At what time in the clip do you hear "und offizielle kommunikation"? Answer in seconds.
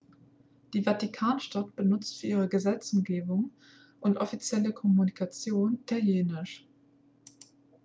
3.99-5.75